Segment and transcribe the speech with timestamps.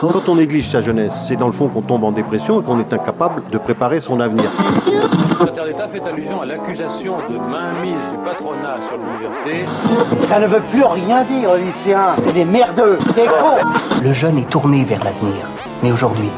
[0.00, 2.78] Quand on néglige sa jeunesse, c'est dans le fond qu'on tombe en dépression et qu'on
[2.80, 4.44] est incapable de préparer son avenir.
[4.86, 10.26] Le secrétaire d'État fait allusion à l'accusation de mainmise du patronat sur l'université.
[10.28, 12.16] Ça ne veut plus rien dire, lycéens.
[12.16, 14.02] C'est des merdeux, des cons.
[14.02, 15.34] Le jeune est tourné vers l'avenir.
[15.82, 16.28] Mais aujourd'hui,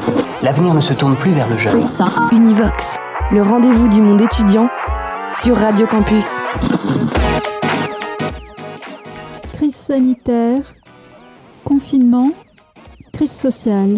[0.43, 1.85] l'avenir ne se tourne plus vers le jeune.
[2.31, 2.97] Univox,
[3.31, 4.69] le rendez-vous du monde étudiant
[5.29, 6.39] sur Radio Campus.
[9.53, 10.61] Crise sanitaire,
[11.63, 12.29] confinement,
[13.19, 13.97] crise sociale.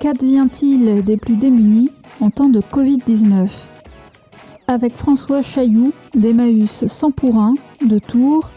[0.00, 3.66] Qu'advient-il des plus démunis en temps de Covid-19
[4.66, 7.52] Avec François Chailloux d'Emmaüs sans pour un
[7.86, 8.48] de Tours,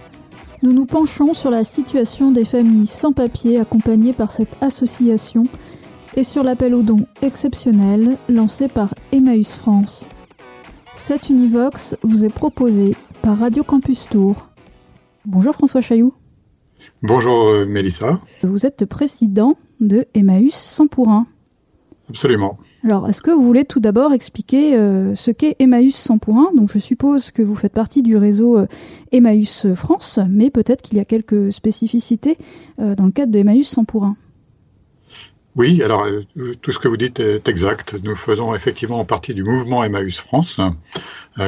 [0.64, 5.44] nous nous penchons sur la situation des familles sans papier accompagnées par cette association
[6.16, 10.08] et sur l'appel aux dons exceptionnel lancé par Emmaüs France.
[10.96, 14.48] Cet Univox vous est proposé par Radio Campus Tour.
[15.26, 16.14] Bonjour François Chailloux.
[17.04, 18.22] Bonjour euh, Mélissa.
[18.42, 21.28] Vous êtes président de Emmaüs 100 pour 1.
[22.10, 22.58] Absolument.
[22.84, 26.52] Alors, est-ce que vous voulez tout d'abord expliquer euh, ce qu'est Emmaüs 100 pour 1
[26.58, 28.68] Donc, je suppose que vous faites partie du réseau euh,
[29.12, 32.38] Emmaüs France, mais peut-être qu'il y a quelques spécificités
[32.78, 34.16] dans le cadre de Emmaüs 100 pour 1.
[35.56, 36.08] Oui, alors
[36.62, 37.96] tout ce que vous dites est exact.
[38.02, 40.62] Nous faisons effectivement partie du mouvement Emmaüs France,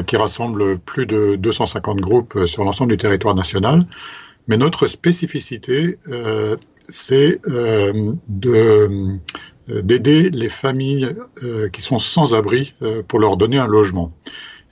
[0.06, 3.80] qui rassemble plus de 250 groupes sur l'ensemble du territoire national.
[4.48, 6.58] Mais notre spécificité, euh,
[6.90, 8.14] c'est euh,
[8.46, 9.10] euh,
[9.68, 12.76] d'aider les familles euh, qui sont sans abri
[13.08, 14.12] pour leur donner un logement.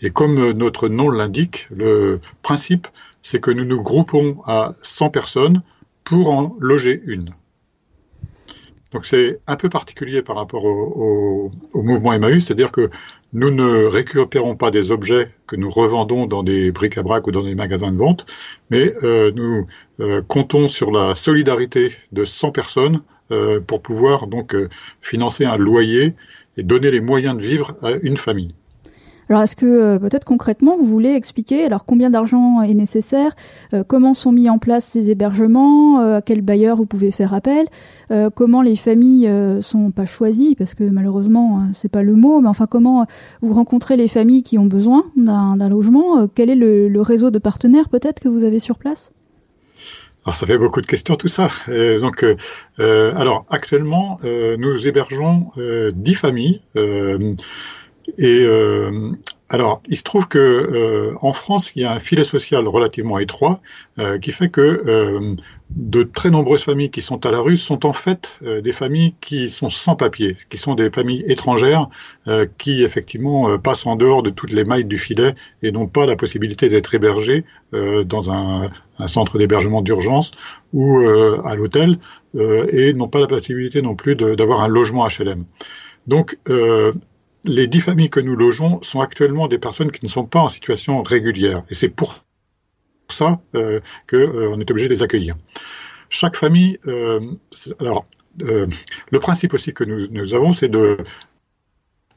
[0.02, 2.88] Et comme notre nom l'indique, le principe,
[3.22, 5.62] c'est que nous nous groupons à 100 personnes
[6.04, 7.30] pour en loger une.
[8.92, 12.90] Donc c'est un peu particulier par rapport au, mouvement Emmaüs, c'est-à-dire que
[13.34, 17.56] nous ne récupérons pas des objets que nous revendons dans des bric-à-brac ou dans des
[17.56, 18.26] magasins de vente,
[18.70, 19.66] mais euh, nous
[20.02, 24.56] euh, comptons sur la solidarité de 100 personnes euh, pour pouvoir donc
[25.00, 26.16] financer un loyer
[26.58, 28.54] et donner les moyens de vivre à une famille.
[29.32, 33.34] Alors, est-ce que euh, peut-être concrètement, vous voulez expliquer alors combien d'argent est nécessaire,
[33.74, 37.34] euh, comment sont mis en place ces hébergements, euh, à quel bailleur vous pouvez faire
[37.34, 37.68] appel,
[38.36, 39.32] comment les familles
[39.62, 43.06] sont pas choisies parce que malheureusement euh, c'est pas le mot, mais enfin comment
[43.42, 47.88] vous rencontrez les familles qui ont besoin d'un logement, quel est le, réseau de partenaires
[47.88, 49.14] peut-être que vous avez sur place?
[50.26, 51.50] Alors ça fait beaucoup de questions tout ça.
[51.70, 52.26] Donc,
[52.78, 55.52] alors actuellement, nous hébergeons
[55.96, 56.60] dix familles
[58.18, 59.12] et euh,
[59.54, 63.20] alors, il se trouve que euh, en France, il y a un filet social relativement
[63.20, 63.60] étroit
[64.00, 65.36] euh, qui fait que euh,
[65.72, 69.14] de très nombreuses familles qui sont à la rue sont en fait euh, des familles
[69.20, 71.90] qui sont sans papier, qui sont des familles étrangères
[72.30, 76.06] euh, qui effectivement passent en dehors de toutes les mailles du filet et n'ont pas
[76.06, 78.70] la possibilité d'être hébergées dans un,
[79.00, 80.32] un centre d'hébergement d'urgence
[80.74, 81.98] ou à l'hôtel
[82.38, 85.46] et n'ont pas la possibilité non plus d'avoir un logement HLM.
[86.08, 86.94] Donc, euh,
[87.44, 90.50] les dix familles que nous logeons sont actuellement des personnes qui ne sont pas en
[90.50, 91.64] situation régulière.
[91.70, 92.24] Et c'est pour
[93.10, 93.80] ça euh,
[94.10, 95.36] qu'on euh, est obligé de les accueillir.
[96.10, 97.20] Chaque famille, euh,
[97.80, 98.06] alors,
[98.40, 100.98] le principe aussi que nous, avons, c'est de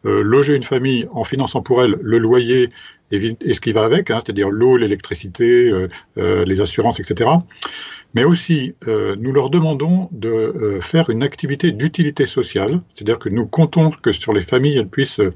[0.05, 2.69] loger une famille en finançant pour elle le loyer
[3.11, 7.31] et, ce qui va avec, hein, c'est-à-dire l'eau, l'électricité, les assurances, etc
[8.15, 13.29] mais aussi euh, nous leur demandons de euh, faire une activité d'utilité sociale, c'est-à-dire que
[13.29, 15.31] nous comptons que sur les familles, elles puissent euh,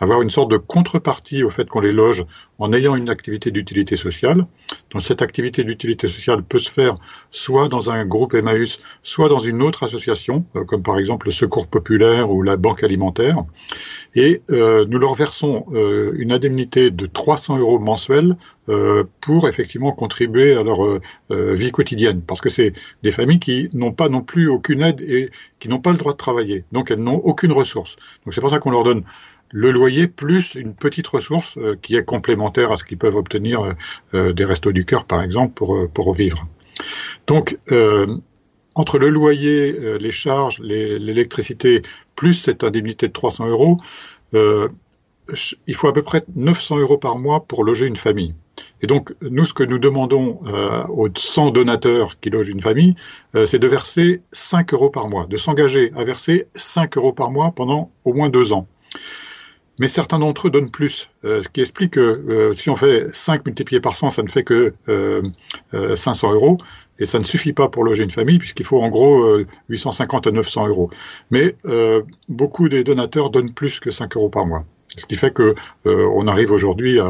[0.00, 2.24] avoir une sorte de contrepartie au fait qu'on les loge
[2.58, 4.46] en ayant une activité d'utilité sociale.
[4.90, 6.94] Donc cette activité d'utilité sociale peut se faire
[7.30, 11.32] soit dans un groupe Emmaüs, soit dans une autre association, euh, comme par exemple le
[11.32, 13.36] Secours populaire ou la Banque alimentaire.
[14.14, 18.36] Et euh, nous leur versons euh, une indemnité de 300 euros mensuels
[18.68, 22.72] euh, pour effectivement contribuer à leur euh, vie quotidienne, parce que c'est
[23.02, 26.12] des familles qui n'ont pas non plus aucune aide et qui n'ont pas le droit
[26.12, 27.96] de travailler, donc elles n'ont aucune ressource.
[28.24, 29.02] Donc c'est pour ça qu'on leur donne
[29.54, 33.62] le loyer plus une petite ressource euh, qui est complémentaire à ce qu'ils peuvent obtenir
[33.62, 33.72] euh,
[34.14, 36.48] euh, des restos du cœur, par exemple, pour, pour vivre.
[37.28, 37.56] Donc,
[38.74, 41.82] entre le loyer, les charges, l'électricité,
[42.16, 43.76] plus cette indemnité de 300 euros,
[44.34, 48.34] il faut à peu près 900 euros par mois pour loger une famille.
[48.82, 50.40] Et donc, nous, ce que nous demandons
[50.90, 52.96] aux 100 donateurs qui logent une famille,
[53.46, 57.52] c'est de verser 5 euros par mois, de s'engager à verser 5 euros par mois
[57.52, 58.66] pendant au moins deux ans
[59.78, 63.14] mais certains d'entre eux donnent plus, euh, ce qui explique que euh, si on fait
[63.14, 65.22] 5 multiplié par 100, ça ne fait que euh,
[65.72, 66.58] 500 euh, euros,
[66.98, 69.38] et ça ne suffit pas pour loger une famille, puisqu'il faut en gros
[69.68, 70.90] 850 à 900 euros.
[71.32, 71.56] Mais
[72.28, 74.64] beaucoup des donateurs donnent plus que 5 euros par mois.
[74.96, 77.00] Ce qui fait que on arrive aujourd'hui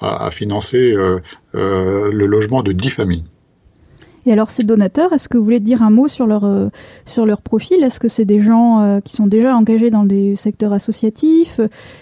[0.00, 0.94] à, financer
[1.52, 3.24] le logement de 10 familles.
[4.26, 6.70] Et alors ces donateurs, est-ce que vous voulez dire un mot sur leur
[7.04, 7.82] sur leur profil?
[7.82, 11.60] Est-ce que c'est des gens qui sont déjà engagés dans des secteurs associatifs?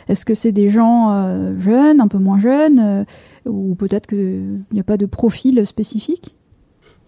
[0.08, 3.04] Est-ce que c'est des gens jeunes, un peu moins jeunes,
[3.44, 6.36] ou peut-être qu'il n'y a pas de profil spécifique?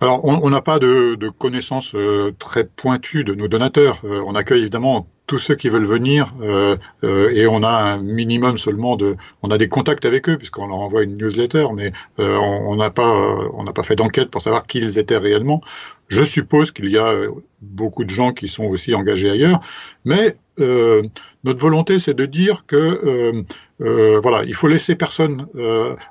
[0.01, 1.95] Alors, on n'a pas de, de connaissances
[2.41, 4.03] très pointues de nos donateurs.
[4.27, 8.59] on accueille évidemment tous ceux qui veulent venir euh, euh, et on a un minimum
[8.59, 12.37] seulement de, on a des contacts avec eux puisqu'on leur envoie une newsletter, mais euh,
[12.37, 13.11] on n'a pas,
[13.55, 15.63] on n'a pas fait d'enquête pour savoir qui ils étaient réellement.
[16.09, 17.15] Je suppose qu'il y a
[17.63, 19.61] beaucoup de gens qui sont aussi engagés ailleurs,
[20.05, 23.45] mais notre volonté c'est de dire que
[23.79, 25.47] voilà, il faut laisser personne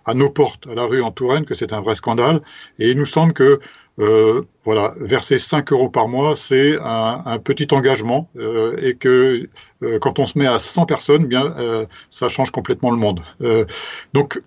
[0.06, 2.42] à nos portes, à la rue en Touraine, que c'est un vrai scandale,
[2.80, 3.60] et il nous semble que
[4.00, 9.48] euh, voilà, verser 5 euros par mois, c'est un, petit engagement euh, et que
[9.84, 13.22] euh, quand on se met à 100 personnes, bien, euh, ça change complètement le monde.
[13.42, 13.66] Euh,
[14.14, 14.42] donc,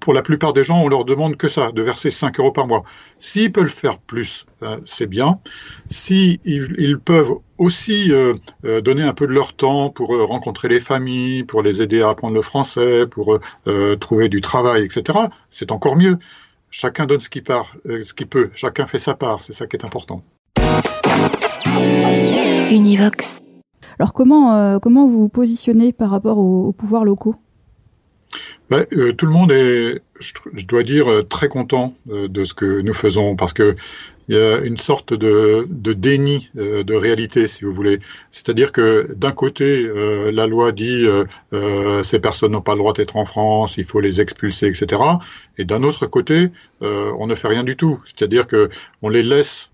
[0.00, 2.66] pour la plupart des gens, on leur demande que ça, de verser 5 euros par
[2.66, 2.84] mois.
[3.18, 4.46] S'ils peuvent faire plus,
[4.86, 5.40] c'est bien.
[5.88, 8.10] S'ils ils peuvent aussi
[8.62, 12.34] donner un peu de leur temps pour rencontrer les familles, pour les aider à apprendre
[12.34, 13.38] le français, pour
[14.00, 15.18] trouver du travail, etc.,
[15.50, 16.18] c'est encore mieux
[16.70, 19.76] chacun donne ce qu'il euh, ce qu'il peut, chacun fait sa part, c'est ça qui
[19.76, 20.22] est important.
[22.70, 23.42] Univox.
[23.98, 27.34] Alors comment euh, comment vous vous positionnez par rapport aux, pouvoirs locaux?
[28.70, 32.94] Ben, euh, Tout le monde est, je, dois dire, très content de ce que nous
[32.94, 33.76] faisons parce que
[34.28, 37.98] il y a une sorte de, de déni euh, de réalité, si vous voulez.
[38.30, 41.06] C'est-à-dire que d'un côté, euh, la loi dit
[41.52, 45.02] euh, ces personnes n'ont pas le droit d'être en France, il faut les expulser, etc.
[45.58, 46.50] Et d'un autre côté,
[46.80, 48.02] on ne fait rien du tout.
[48.04, 48.68] C'est-à-dire que
[49.02, 49.70] on les laisse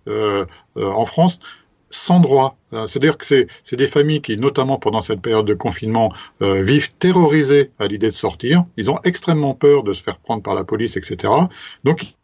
[0.76, 1.40] en France
[1.90, 2.56] sans droit.
[2.70, 7.87] C'est-à-dire que c'est des familles qui, notamment pendant cette période de confinement, vivent terrorisées à
[7.88, 8.64] l'idée de sortir.
[8.76, 11.32] Ils ont extrêmement peur de se faire prendre par la police, etc.
[11.84, 12.14] Donc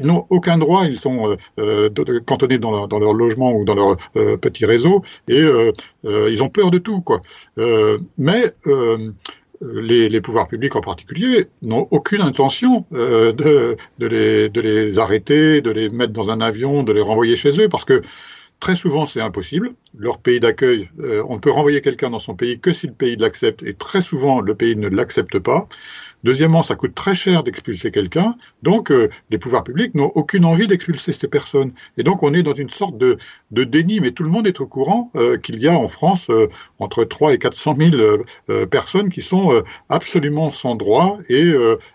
[0.00, 3.96] ils n'ont aucun droit, ils sont euh, euh cantonnés dans leur, logement ou dans leur
[4.16, 5.72] euh, petit réseau et euh,
[6.04, 7.00] ils ont peur de tout.
[7.00, 7.20] quoi.
[8.18, 8.52] mais
[9.62, 16.30] les, pouvoirs publics en particulier n'ont aucune intention de les arrêter, de les mettre dans
[16.30, 18.00] un avion, de les renvoyer chez eux, parce que
[18.60, 19.70] Très souvent, c'est impossible.
[19.96, 20.90] Leur pays d'accueil,
[21.26, 24.02] on ne peut renvoyer quelqu'un dans son pays que si le pays l'accepte, et très
[24.02, 25.66] souvent, le pays ne l'accepte pas.
[26.24, 30.66] Deuxièmement, ça coûte très cher d'expulser quelqu'un, donc euh, les pouvoirs publics n'ont aucune envie
[30.66, 31.72] d'expulser ces personnes.
[31.96, 33.16] Et donc on est dans une sorte de,
[33.50, 36.28] de déni, mais tout le monde est au courant euh, qu'il y a en France
[36.30, 38.24] euh, entre 3 et 400 000
[38.70, 41.52] personnes qui sont absolument sans droit et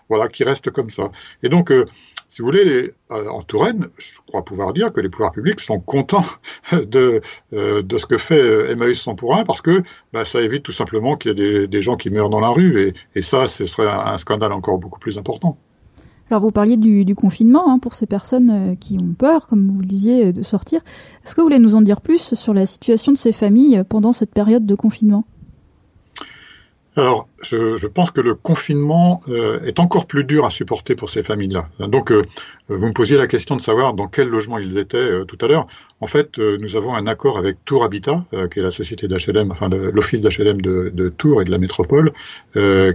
[0.08, 1.10] voilà qui restent comme ça.
[1.42, 1.72] Et donc
[2.28, 5.78] si vous voulez, euh, en Touraine, je crois pouvoir dire que les pouvoirs publics sont
[5.78, 6.24] contents
[6.72, 7.20] de,
[7.52, 9.82] euh, de ce que fait euh, Emmaüs 100 pour 1 parce que
[10.12, 12.48] bah, ça évite tout simplement qu'il y ait des, des, gens qui meurent dans la
[12.48, 15.56] rue et, et ça, ce serait un, scandale encore beaucoup plus important.
[16.30, 19.86] Alors vous parliez du, confinement hein, pour ces personnes qui ont peur, comme vous le
[19.86, 20.80] disiez, de sortir.
[21.24, 24.12] Est-ce que vous voulez nous en dire plus sur la situation de ces familles pendant
[24.12, 25.24] cette période de confinement?
[26.96, 31.22] Alors, je, pense que le confinement euh, est encore plus dur à supporter pour ces
[31.22, 31.68] familles-là.
[31.78, 32.22] Donc, euh,
[32.68, 35.46] vous me posiez la question de savoir dans quel logement ils étaient euh, tout à
[35.46, 35.66] l'heure.
[36.00, 39.70] En fait, nous avons un accord avec Tour Habitat, qui est la société d'HLM, enfin
[39.70, 42.12] l'office d'HLM de, Tours et de la métropole,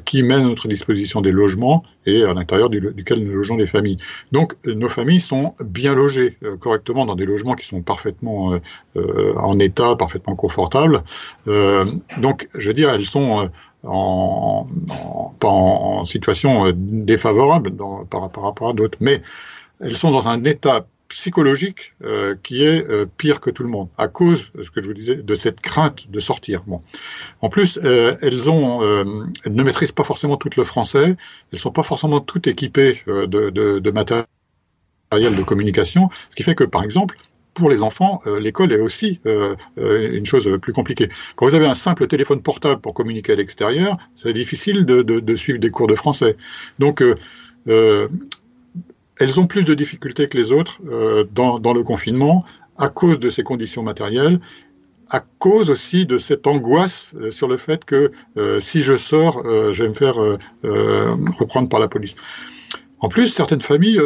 [0.06, 3.66] qui met à notre disposition des logements et à l'intérieur du, duquel nous logeons les
[3.66, 3.98] familles.
[4.32, 8.60] Donc, nos familles sont bien logées correctement dans des logements qui sont parfaitement
[8.96, 11.02] en état, parfaitement confortables.
[11.48, 13.50] donc, je veux dire, elles sont
[13.84, 17.74] en, en, en, situation euh, défavorable
[18.10, 19.22] par, rapport à d'autres, mais
[19.80, 23.90] elles sont dans un état psychologique euh, qui est euh, pire que tout le monde
[23.98, 26.64] à cause ce que je vous disais de cette crainte de sortir.
[26.66, 26.80] Bon,
[27.42, 31.18] en plus euh, elles ont, euh, elles ne maîtrisent pas forcément tout le français,
[31.52, 34.26] elles sont pas forcément toutes équipées de, de, de matériel
[35.12, 37.18] de communication, ce qui fait que par exemple
[37.54, 41.10] pour les enfants, euh, l'école est aussi euh, euh, une chose plus compliquée.
[41.36, 45.60] Quand vous avez un simple téléphone portable pour communiquer à l'extérieur, c'est difficile de, suivre
[45.60, 46.38] des cours de français.
[46.80, 47.04] Donc,
[47.68, 50.80] elles ont plus de difficultés que les autres
[51.34, 52.46] dans, le confinement
[52.78, 54.40] à cause de ces conditions matérielles
[55.10, 58.12] à cause aussi de cette angoisse sur le fait que
[58.60, 59.44] si je sors,
[59.74, 60.16] je vais me faire
[60.64, 62.16] reprendre par la police.
[63.00, 64.00] En plus, certaines familles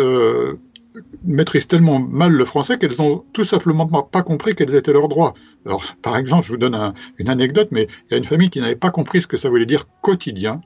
[1.23, 5.33] maîtrisent tellement mal le français qu'elles ont tout simplement pas compris quels étaient leurs droits.
[5.65, 8.59] Alors, par exemple, je vous donne une anecdote, mais il y a une famille qui
[8.59, 10.61] n'avait pas compris ce que ça voulait dire quotidien.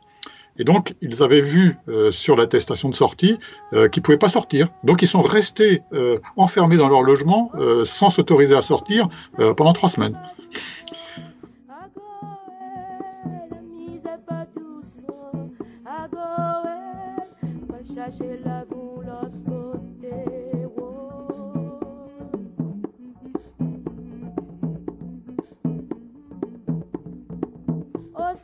[0.58, 3.40] Et donc, ils avaient vu euh, sur l'attestation de sortie
[3.74, 4.68] euh, qu'ils ne pouvaient pas sortir.
[4.84, 7.52] Donc, ils sont restés euh, enfermés dans leur logement
[7.86, 9.08] sans s'autoriser à sortir
[9.56, 10.20] pendant trois semaines.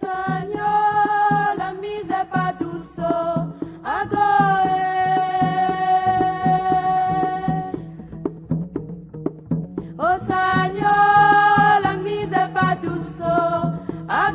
[0.08, 3.00] Oh, la mise n'est pas douce.
[3.00, 3.04] Oh,
[3.84, 4.86] A goé.
[9.98, 13.22] Oh, Seigneur, la mise n'est pas douce.
[13.22, 13.68] Oh,
[14.10, 14.32] A.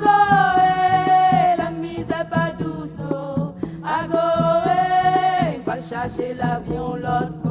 [1.59, 2.99] La mise n'est pas douce.
[3.11, 5.63] Oh, A goé.
[5.65, 7.50] Parle chercher l'avion, l'autre côté.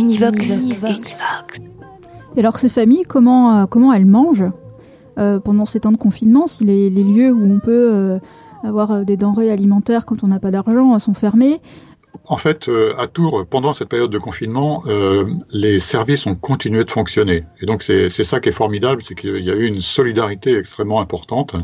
[0.00, 1.20] Univox.
[2.36, 4.50] Et alors ces familles, comment, euh, comment elles mangent
[5.18, 8.18] euh, pendant ces temps de confinement Si les, lieux où on peut euh,
[8.62, 11.60] avoir des denrées alimentaires quand on n'a pas d'argent sont fermés,
[12.30, 16.84] en fait, euh, à Tours, pendant cette période de confinement, euh, les services ont continué
[16.84, 17.42] de fonctionner.
[17.60, 21.00] Et donc, c'est ça qui est formidable, c'est qu'il y a eu une solidarité extrêmement
[21.00, 21.56] importante.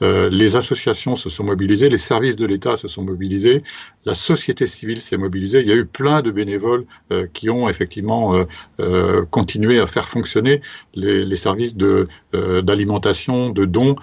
[0.00, 3.64] Euh, les associations se sont mobilisées, les services de l'État se sont mobilisés,
[4.04, 5.60] la société civile s'est mobilisée.
[5.60, 6.84] Il y a eu plein de bénévoles
[7.34, 8.34] qui ont effectivement
[9.30, 10.60] continué à faire fonctionner
[10.94, 13.96] les, les services d'alimentation, de, dons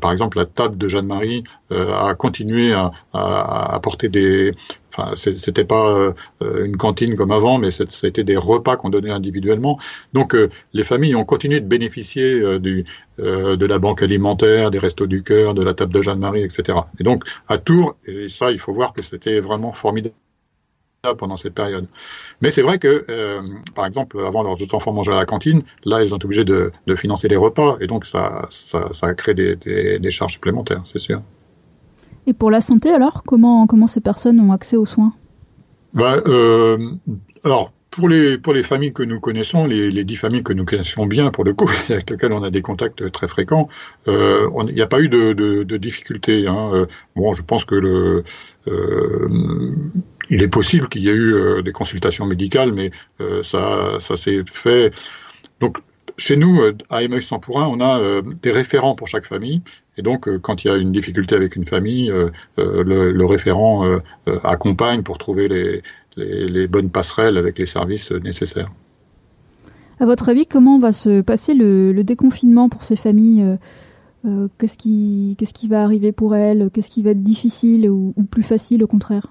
[0.00, 4.52] par exemple, la table de Jeanne-Marie a continué à, à, apporter des,
[4.90, 9.78] Enfin, c'était pas une cantine comme avant, mais c'était des repas qu'on donnait individuellement.
[10.12, 10.34] Donc,
[10.72, 15.62] les familles ont continué de bénéficier de la banque alimentaire, des restos du cœur, de
[15.62, 16.78] la table de Jeanne-Marie, etc.
[16.98, 20.14] Et donc, à Tours, et ça, il faut voir que c'était vraiment formidable
[21.18, 21.86] pendant cette période.
[22.42, 23.42] Mais c'est vrai que, euh,
[23.74, 26.72] par exemple, avant leurs enfants mangeaient à la cantine, là, ils ont été obligés de,
[26.96, 28.88] financer les repas, et donc ça, ça,
[29.34, 29.56] des,
[29.98, 31.22] des, charges supplémentaires, c'est sûr.
[32.26, 35.12] Et pour la santé, alors, comment, comment ces personnes ont accès aux soins?
[35.94, 36.78] Bah, euh,
[37.44, 40.64] Alors, pour les, pour les familles que nous connaissons, les, les dix familles que nous
[40.64, 43.68] connaissons bien, pour le coup, avec lesquelles on a des contacts très fréquents,
[44.08, 46.46] euh, il n'y a pas eu de, de, de difficultés.
[46.46, 46.70] Hein.
[46.74, 48.24] Euh, bon, je pense que le,
[48.68, 49.28] euh,
[50.30, 52.90] il est possible qu'il y ait eu euh, des consultations médicales, mais
[53.20, 54.92] euh, ça, ça s'est fait.
[55.60, 55.78] Donc,
[56.16, 59.62] chez nous, à sans pour on a des référents pour chaque famille.
[59.96, 62.12] Et donc, quand il y a une difficulté avec une famille,
[62.56, 64.00] le, référent
[64.42, 65.82] accompagne pour trouver les,
[66.18, 68.70] les, bonnes passerelles avec les services nécessaires.
[70.00, 73.44] À votre avis, comment va se passer le, déconfinement pour ces familles
[74.58, 78.42] Qu'est-ce qui, qu'est-ce qui va arriver pour elles Qu'est-ce qui va être difficile ou plus
[78.42, 79.28] facile au contraire?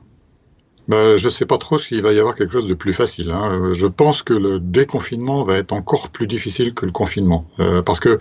[0.87, 3.31] Ben, je ne sais pas trop s'il va y avoir quelque chose de plus facile.
[3.31, 3.73] Hein.
[3.73, 7.45] Je pense que le déconfinement va être encore plus difficile que le confinement.
[7.59, 8.19] Euh, parce que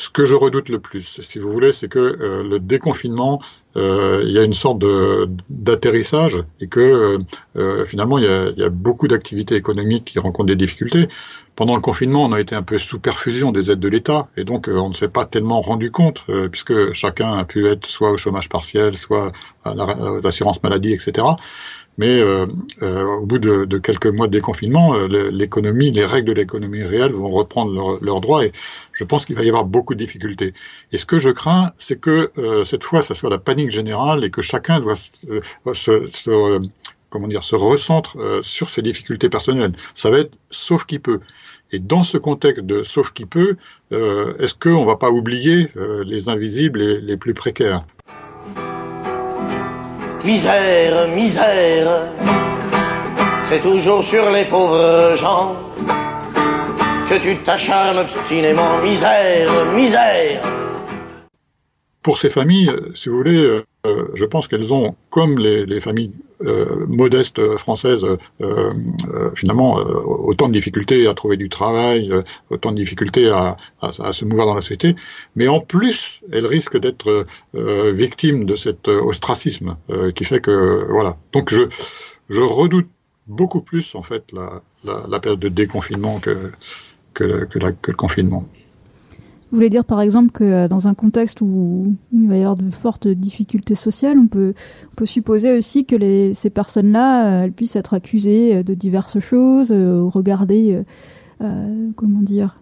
[0.00, 3.42] ce que je redoute le plus, si vous voulez, c'est que euh, le déconfinement,
[3.76, 4.82] euh, il y a une sorte
[5.50, 7.18] d'atterrissage et que
[7.56, 11.08] euh, finalement, il y, a, il y a beaucoup d'activités économiques qui rencontrent des difficultés.
[11.54, 14.44] Pendant le confinement, on a été un peu sous perfusion des aides de l'État et
[14.44, 18.16] donc on ne s'est pas tellement rendu compte puisque chacun a pu être soit au
[18.16, 19.32] chômage partiel, soit
[19.64, 19.74] à
[20.22, 21.26] l'assurance maladie, etc.
[21.98, 22.46] Mais euh,
[22.82, 26.82] euh, au bout de, de, quelques mois de déconfinement, euh, l'économie, les règles de l'économie
[26.82, 28.52] réelle vont reprendre leurs leur droits et
[28.92, 30.54] je pense qu'il va y avoir beaucoup de difficultés.
[30.92, 34.24] Et ce que je crains, c'est que euh, cette fois, ça soit la panique générale
[34.24, 36.60] et que chacun doit se, se,
[37.10, 39.72] comment dire, se recentre sur ses difficultés personnelles.
[39.94, 41.20] Ça va être sauf qui peut.
[41.72, 43.56] Et dans ce contexte de sauf qui peut,
[43.92, 47.84] euh, est-ce qu'on ne va pas oublier euh, les invisibles et les plus précaires?
[50.24, 52.08] Misère, misère,
[53.48, 55.56] c'est toujours sur les pauvres gens
[57.08, 58.78] que tu t'acharnes obstinément.
[58.82, 60.42] Misère, misère.
[62.02, 66.12] Pour ces familles, si vous voulez, euh, je pense qu'elles ont, comme les, familles
[66.42, 68.06] euh, modestes françaises,
[68.42, 68.74] euh,
[69.34, 72.12] finalement, autant de difficultés à trouver du travail,
[72.50, 74.96] autant de difficultés à, à, se mouvoir dans la société,
[75.34, 79.76] mais en plus, elles risquent d'être victimes de cet ostracisme
[80.14, 81.16] qui fait que, voilà.
[81.32, 81.62] Donc, je,
[82.28, 82.88] je redoute
[83.26, 86.50] beaucoup plus, en fait, la, la, la période de déconfinement que,
[87.14, 88.44] que, que, que le confinement.
[89.50, 92.56] Vous voulez dire par exemple que euh, dans un contexte où il va y avoir
[92.56, 94.54] de fortes difficultés sociales, on peut,
[95.04, 100.80] supposer aussi que ces personnes-là, euh, puissent être accusées euh, de diverses choses, regardées,
[101.42, 102.60] euh, comment dire,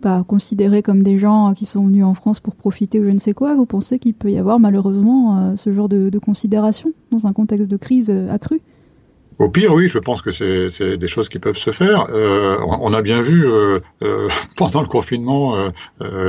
[0.00, 3.18] pas considérées comme des gens qui sont venus en France pour profiter ou je ne
[3.18, 3.54] sais quoi.
[3.54, 7.76] Vous pensez qu'il peut y avoir malheureusement ce genre de considération dans un contexte de
[7.76, 8.60] crise accrue?
[9.38, 12.06] Au pire, oui, je pense que c'est des choses qui peuvent se faire.
[12.10, 15.72] Euh, on a bien vu euh, euh, pendant le confinement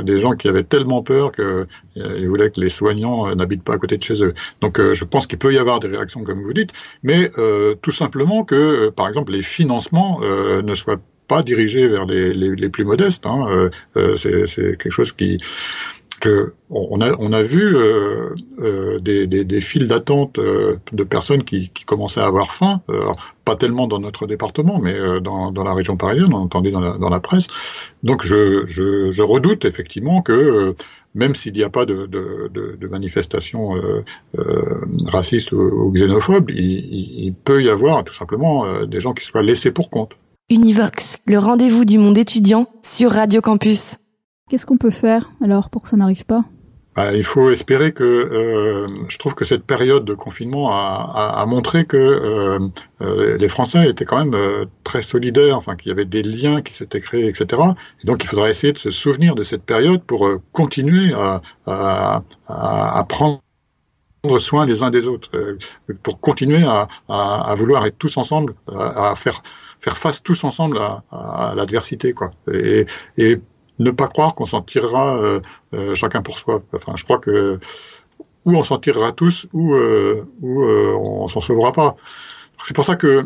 [0.03, 3.97] des gens qui avaient tellement peur qu'ils voulaient que les soignants n'habitent pas à côté
[3.97, 4.33] de chez eux.
[4.61, 6.71] Donc, je pense qu'il peut y avoir des réactions comme vous dites,
[7.03, 7.31] mais
[7.81, 12.69] tout simplement que, par exemple, les financements ne soient pas dirigés vers les, les, les
[12.69, 13.25] plus modestes.
[13.25, 13.69] Hein.
[14.15, 15.37] c'est quelque chose qui
[16.19, 22.25] que on a, vu euh, euh, des, files d'attente euh, de personnes qui, commençaient à
[22.25, 22.81] avoir faim,
[23.45, 26.97] pas tellement dans notre département, mais dans, la région parisienne, on a entendu dans la,
[26.97, 27.47] dans la presse.
[28.03, 30.75] Donc je, redoute effectivement que
[31.15, 33.75] même s'il n'y a pas de, de, de, manifestations
[35.05, 39.43] racistes ou, ou xénophobes, il, il, peut y avoir tout simplement des gens qui soient
[39.43, 40.17] laissés pour compte.
[40.49, 44.06] Univox, le rendez-vous du monde étudiant sur Radio Campus.
[44.49, 46.45] Qu'est-ce qu'on peut faire alors pour que ça n'arrive pas?
[46.97, 51.85] Bah, il faut espérer que euh, je trouve que cette période de confinement a, montré
[51.85, 52.59] que euh,
[53.01, 56.73] euh, les Français étaient quand même très solidaires, enfin qu'il y avait des liens qui
[56.73, 57.61] s'étaient créés, etc.
[58.01, 61.13] Et donc il faudra essayer de se souvenir de cette période pour continuer
[61.67, 62.23] à,
[63.07, 63.41] prendre
[64.39, 65.29] soin les uns des autres,
[66.01, 66.65] pour continuer
[67.07, 69.43] à, vouloir être tous ensemble, à, faire
[69.79, 72.31] faire face tous ensemble à, à l'adversité, quoi.
[72.51, 72.87] Et,
[73.19, 73.39] et
[73.79, 75.39] ne pas croire qu'on s'en tirera euh,
[75.73, 76.61] euh, chacun pour soi.
[76.73, 77.59] Enfin, je crois que
[78.45, 81.97] ou on s'en tirera tous, ou, euh, ou on s'en sauvera pas.
[82.63, 83.25] C'est pour ça que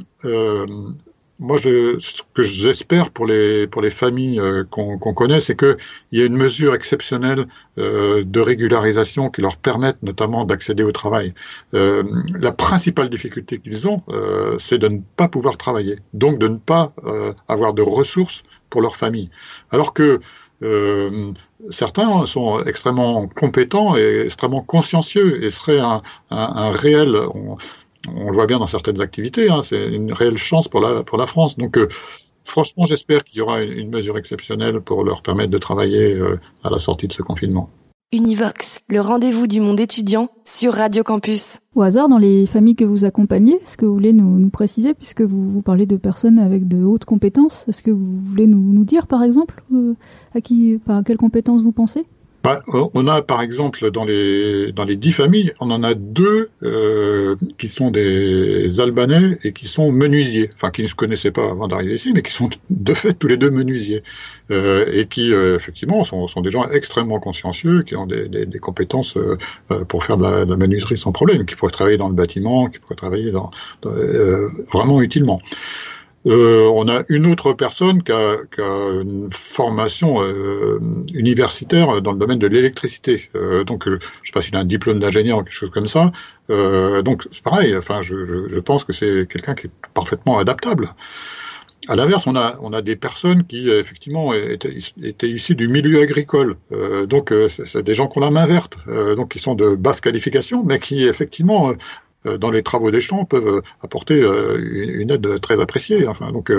[1.42, 5.76] moi, je, ce que j'espère pour les pour les familles euh, qu'on connaît, c'est qu'il
[6.12, 7.48] y a une mesure exceptionnelle
[7.80, 11.34] euh, de régularisation qui leur permette notamment d'accéder au travail.
[11.74, 12.04] Euh,
[12.40, 14.04] la principale difficulté qu'ils ont,
[14.60, 16.94] c'est de ne pas pouvoir travailler, donc de ne pas
[17.48, 19.32] avoir de ressources pour leur famille.
[19.72, 20.20] Alors que
[21.70, 26.02] certains sont extrêmement compétents et extrêmement consciencieux et seraient un,
[26.72, 27.16] réel
[28.08, 31.18] on le voit bien dans certaines activités, hein, c'est une réelle chance pour la, pour
[31.18, 31.58] la France.
[31.58, 31.88] Donc, euh,
[32.44, 36.70] franchement, j'espère qu'il y aura une, mesure exceptionnelle pour leur permettre de travailler euh, à
[36.70, 37.70] la sortie de ce confinement.
[38.14, 41.60] Univox, le rendez-vous du monde étudiant sur Radio Campus.
[41.76, 44.94] Au hasard, dans les familles que vous accompagnez, est-ce que vous voulez nous, nous préciser,
[44.94, 48.84] puisque vous, vous, parlez de personnes avec de hautes compétences, est-ce que vous voulez nous,
[48.84, 49.94] dire, par exemple, euh,
[50.36, 52.06] à qui, à quelles compétences vous pensez?
[52.44, 56.50] Bah, on a par exemple dans les dans les dix familles, on en a deux
[56.64, 61.50] euh, qui sont des Albanais et qui sont menuisiers, enfin qui ne se connaissaient pas
[61.52, 64.04] avant d'arriver ici, mais qui sont de fait tous les deux menuisiers
[64.50, 68.46] euh, et qui euh, effectivement sont, sont, des gens extrêmement consciencieux, qui ont des, des,
[68.46, 69.38] des compétences euh,
[69.72, 72.16] euh, pour faire de la, de la, menuiserie sans problème, qui pourraient travailler dans le
[72.16, 73.52] bâtiment, qui pourraient travailler dans,
[73.82, 75.42] dans euh, vraiment utilement.
[76.28, 80.80] Euh, on a une autre personne qui a, a une formation euh,
[81.14, 83.30] universitaire dans le domaine de l'électricité.
[83.36, 85.88] Euh, donc, je ne sais pas s'il a un diplôme d'ingénieur ou quelque chose comme
[85.88, 86.12] ça.
[86.50, 87.76] Donc, c'est pareil.
[87.76, 90.90] Enfin, je, pense que c'est quelqu'un qui est parfaitement adaptable.
[91.88, 96.58] À l'inverse, on a, des personnes qui, effectivement, étaient, étaient issues du milieu agricole.
[96.72, 98.78] Euh, donc, c'est des gens qui ont la main verte,
[99.16, 101.74] donc qui sont de basse qualification, mais qui, effectivement,
[102.26, 106.08] dans les travaux des champs peuvent euh, apporter euh, une aide très appréciée.
[106.08, 106.52] Enfin, donc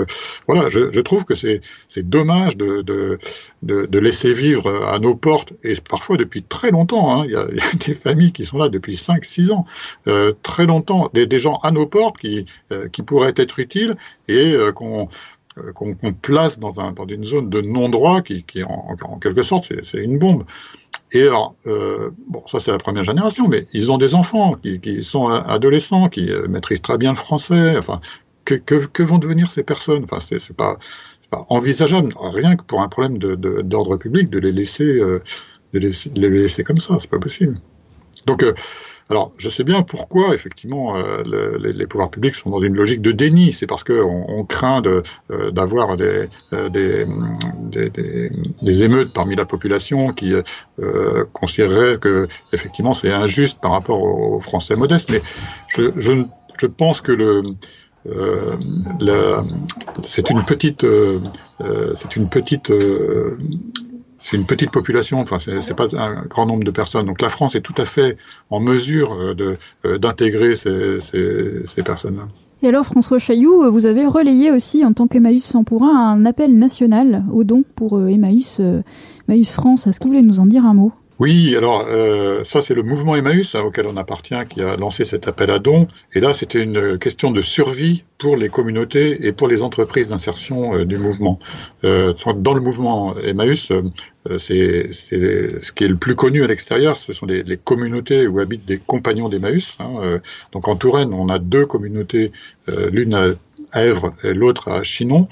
[0.47, 1.61] voilà, je, je, trouve que c'est
[1.97, 3.19] dommage de, de,
[3.61, 7.47] de, laisser vivre à nos portes, et parfois depuis très longtemps, hein, il, y a,
[7.51, 9.65] il, y a, des familles qui sont là depuis 5-6 ans,
[10.07, 13.95] euh, très longtemps, des, des, gens à nos portes qui, euh, qui pourraient être utiles
[14.27, 15.07] et euh, qu'on
[15.75, 19.43] qu'on qu place dans, un, dans une zone de non-droit qui, qui en, en, quelque
[19.43, 20.45] sorte, c'est une bombe.
[21.15, 24.79] Et alors, euh, bon, ça c'est la première génération, mais ils ont des enfants qui,
[24.79, 27.77] qui sont adolescents, qui euh, maîtrisent très bien le français.
[27.77, 28.01] Enfin,
[28.45, 30.03] que, que, que vont devenir ces personnes?
[30.05, 30.79] Enfin, c'est pas,
[31.29, 35.21] pas envisageable, rien que pour un problème d'ordre public, de les laisser, euh,
[35.73, 36.97] de les, de les laisser comme ça.
[36.99, 37.59] C'est pas possible.
[38.25, 38.53] Donc euh,
[39.09, 43.01] alors, je sais bien pourquoi, effectivement, euh, le, les, pouvoirs publics sont dans une logique
[43.01, 43.51] de déni.
[43.51, 44.81] C'est parce qu'on on craint
[45.51, 53.59] d'avoir de, euh, des, émeutes parmi la population qui euh, considéreraient que, effectivement, c'est injuste
[53.61, 55.09] par rapport aux, Français modestes.
[55.09, 55.21] Mais
[55.67, 57.43] je, pense que
[58.07, 59.41] euh,
[60.01, 61.19] c'est une petite, euh,
[61.93, 62.71] c'est une petite
[64.23, 67.05] c'est une petite population, enfin c'est pas un grand nombre de personnes.
[67.05, 68.15] Donc la France est tout à fait
[68.49, 69.57] en mesure de
[69.97, 72.23] d'intégrer ces, personnes-là.
[72.61, 76.25] Et alors François Chailloux, vous avez relayé aussi en tant qu'Emmaüs sans pour un un
[76.25, 78.61] appel national au don pour Emmaüs,
[79.27, 79.87] Emmaüs France.
[79.87, 80.93] Est-ce que vous voulez nous en dire un mot?
[81.19, 85.05] Oui, alors euh, ça c'est le mouvement Emmaüs hein, auquel on appartient qui a lancé
[85.05, 85.87] cet appel à dons.
[86.13, 90.75] Et là c'était une question de survie pour les communautés et pour les entreprises d'insertion
[90.75, 91.37] euh, du mouvement.
[91.83, 93.71] Euh, dans le mouvement Emmaüs,
[94.39, 98.39] c'est ce qui est le plus connu à l'extérieur, ce sont les, les, communautés où
[98.39, 99.75] habitent des compagnons d'Emmaüs.
[99.79, 100.21] Hein,
[100.51, 102.31] donc en Touraine, on a deux communautés,
[102.67, 105.27] l'une à Èvre et l'autre à Chinon,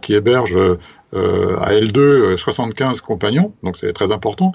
[0.00, 0.78] qui hébergent
[1.14, 4.52] euh, à L2 75 compagnons, donc c'est très important,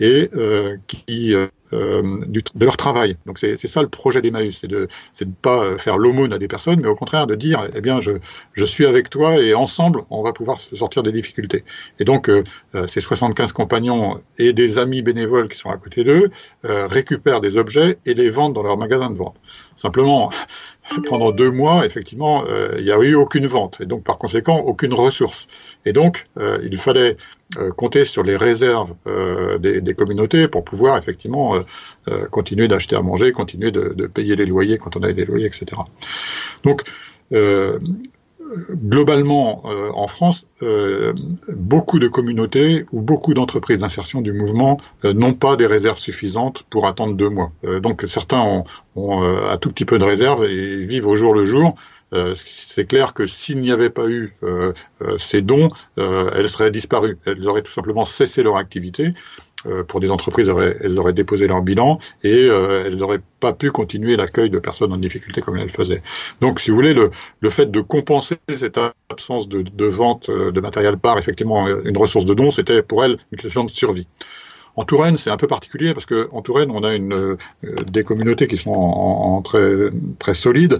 [0.00, 1.34] et euh, qui
[1.72, 3.16] euh, de leur travail.
[3.24, 4.88] Donc c'est ça le projet d'Emmaüs, c'est de
[5.20, 8.12] de pas faire l'aumône à des personnes, mais au contraire de dire eh bien je
[8.52, 11.64] je suis avec toi et ensemble on va pouvoir se sortir des difficultés.
[11.98, 12.42] Et donc euh,
[12.86, 16.30] ces 75 compagnons et des amis bénévoles qui sont à côté d'eux
[16.66, 19.36] euh, récupèrent des objets et les vendent dans leur magasin de vente.
[19.74, 20.30] Simplement
[21.00, 24.58] pendant deux mois, effectivement, euh, il n'y a eu aucune vente et donc par conséquent
[24.58, 25.46] aucune ressource.
[25.84, 27.16] Et donc, euh, il fallait
[27.58, 31.56] euh, compter sur les réserves euh, des, des, communautés pour pouvoir effectivement
[32.08, 35.24] euh, continuer d'acheter à manger, continuer de, de, payer les loyers quand on avait des
[35.24, 35.66] loyers, etc.
[36.64, 36.82] Donc,
[38.70, 41.12] globalement, euh, en France, euh,
[41.48, 46.64] beaucoup de communautés ou beaucoup d'entreprises d'insertion du mouvement euh, n'ont pas des réserves suffisantes
[46.70, 47.48] pour attendre deux mois.
[47.80, 48.64] donc certains ont,
[48.96, 51.74] ont un tout petit peu de réserves et vivent au jour le jour.
[52.34, 54.32] c'est clair que s'il n'y avait pas eu
[55.16, 57.18] ces dons, elles seraient disparues.
[57.24, 59.12] Elles auraient tout simplement cessé leur activité.
[59.66, 60.48] Euh, pour des entreprises,
[60.80, 64.92] elles auraient, déposé leur bilan et euh, elles n'auraient pas pu continuer l'accueil de personnes
[64.92, 66.02] en difficulté comme elles le faisaient.
[66.40, 70.60] Donc, si vous voulez, le, fait de compenser cette absence de, de vente euh, de
[70.60, 74.06] matériel par effectivement une ressource de dons, c'était pour elles une question de survie.
[74.74, 77.36] En Touraine, c'est un peu particulier parce que en Touraine, on a une, euh,
[77.90, 80.78] des communautés qui sont en très, très solides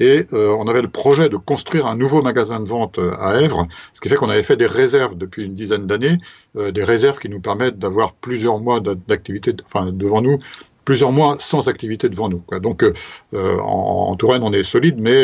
[0.00, 4.00] Et on avait le projet de construire un nouveau magasin de vente à Èvres, ce
[4.00, 6.18] qui fait qu'on avait fait des réserves depuis une dizaine d'années,
[6.54, 10.38] des réserves qui nous permettent d'avoir plusieurs mois d'activité devant nous
[10.84, 12.42] plusieurs mois sans activité devant nous.
[12.60, 12.84] Donc
[13.32, 15.22] en, Touraine, on est solide, mais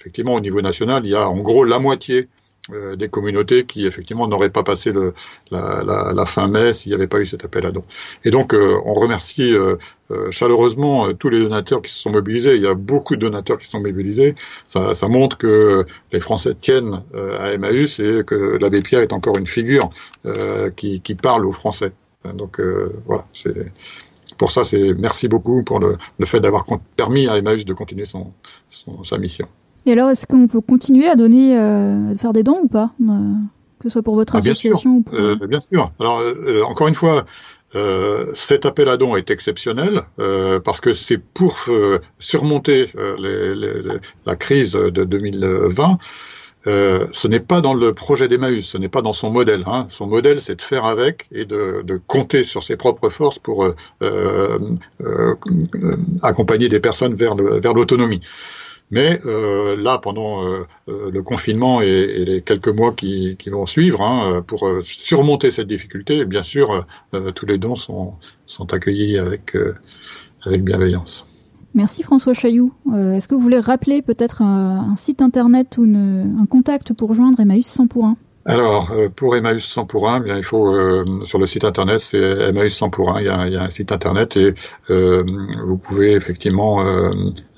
[0.00, 2.28] effectivement, au niveau national, il y a en gros la moitié
[2.72, 5.14] euh, des communautés qui effectivement n'auraient pas passé le,
[5.52, 7.84] la, la, la, fin mai s'il n'y avait pas eu cet appel à dons.
[8.24, 9.76] Et donc euh, on remercie euh,
[10.30, 12.56] chaleureusement tous les donateurs qui se sont mobilisés.
[12.56, 14.34] Il y a beaucoup de donateurs qui sont mobilisés.
[14.66, 17.02] Ça, ça montre que les Français tiennent
[17.38, 19.90] à Emmaüs et que l'abbé Pierre est encore une figure
[20.76, 21.92] qui, qui, parle aux Français.
[22.34, 22.60] Donc
[23.06, 23.72] voilà, c'est
[24.38, 26.64] pour ça, c'est merci beaucoup pour le, le fait d'avoir
[26.96, 28.32] permis à Emmaüs de continuer son,
[28.68, 29.48] son, sa mission.
[29.86, 32.90] Et alors, est-ce qu'on peut continuer à donner, euh, à faire des dons ou pas
[33.00, 33.34] euh,
[33.78, 35.14] Que ce soit pour votre ah, association ou pour...
[35.14, 35.92] Euh, bien sûr.
[36.00, 36.20] Alors,
[36.68, 37.24] encore une fois,
[37.74, 42.86] euh, cet appel à dons est exceptionnel euh, parce que c'est pour euh, surmonter
[43.18, 43.82] les, les,
[44.24, 45.98] la crise de 2020.
[46.64, 49.64] ce n'est pas dans le projet d'Emmaüs, ce n'est pas dans son modèle.
[49.66, 49.86] Hein.
[49.88, 53.68] Son modèle, c'est de faire avec et de, de, compter sur ses propres forces pour
[56.22, 57.34] accompagner des personnes vers
[57.74, 58.20] l'autonomie.
[58.90, 63.50] Mais euh, là, pendant euh, euh, le confinement et, et, les quelques mois qui, qui
[63.50, 66.86] vont suivre, hein, pour surmonter cette difficulté, bien sûr,
[67.34, 68.14] tous les dons sont,
[68.46, 69.56] sont accueillis avec,
[70.44, 71.26] avec bienveillance.
[71.74, 72.72] Merci François Chailloux.
[72.94, 77.12] Est-ce que vous voulez rappeler peut-être un, un, site internet ou une, un contact pour
[77.12, 78.16] joindre Emmaüs 100 pour 1
[78.48, 81.98] alors, euh, pour Emmaüs 100 pour 1, bien, il faut, euh, sur le site internet,
[81.98, 84.54] c'est Emmaüs 100 pour 1, il y a, il y a un site internet et
[84.88, 85.24] euh,
[85.66, 86.86] vous pouvez effectivement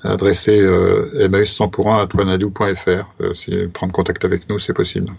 [0.03, 0.57] adresser
[1.19, 3.33] Emmaüs 100 pour 1 à toinadou.fr.
[3.33, 5.11] si prendre contact avec nous, c'est possible.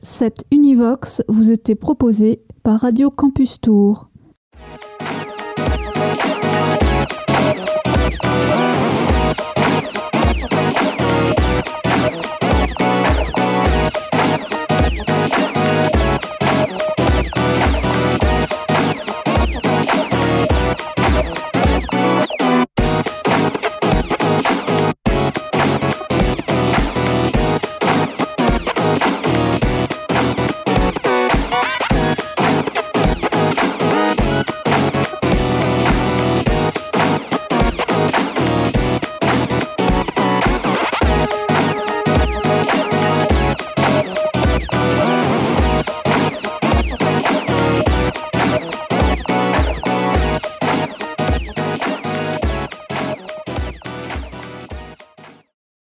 [0.00, 4.08] Cette Univox vous était proposée par Radio Campus Tour.